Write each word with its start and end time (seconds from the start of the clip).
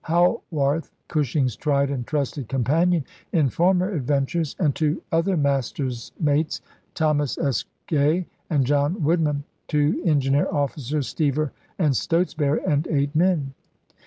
chap.h 0.07 0.35
Howarth, 0.51 0.89
Cushing's 1.07 1.55
tried 1.55 1.91
and 1.91 2.07
trusted 2.07 2.49
companion 2.49 3.05
in 3.31 3.49
former 3.49 3.91
adventures, 3.93 4.55
and 4.57 4.73
two 4.73 4.99
other 5.11 5.37
master's 5.37 6.11
mates, 6.19 6.59
Thos. 6.95 7.37
S. 7.37 7.65
Gray 7.87 8.25
and 8.49 8.65
John 8.65 9.03
Woodman; 9.03 9.43
two 9.67 10.01
engineer 10.03 10.47
officers, 10.51 11.07
Steever 11.13 11.51
and 11.77 11.93
Stotesbury, 11.93 12.63
and 12.65 12.87
eight 12.87 13.15
men. 13.15 13.53